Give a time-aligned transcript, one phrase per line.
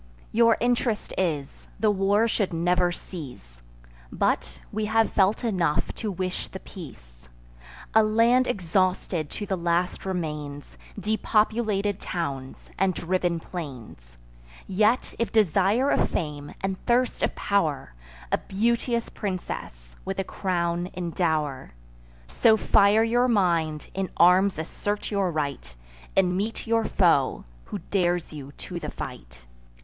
[0.31, 3.61] Your interest is, the war should never cease;
[4.11, 7.29] But we have felt enough to wish the peace:
[7.93, 14.17] A land exhausted to the last remains, Depopulated towns, and driven plains.
[14.65, 17.93] Yet, if desire of fame, and thirst of pow'r,
[18.31, 21.73] A beauteous princess, with a crown in dow'r,
[22.27, 25.75] So fire your mind, in arms assert your right,
[26.17, 29.45] And meet your foe, who dares you to the fight.